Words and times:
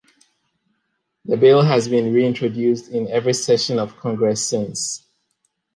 The 1.25 1.37
bill 1.37 1.61
has 1.61 1.87
been 1.87 2.11
reintroduced 2.11 2.87
in 2.89 3.07
every 3.11 3.35
session 3.35 3.77
of 3.77 3.97
Congress 3.97 4.43
since. 4.43 5.05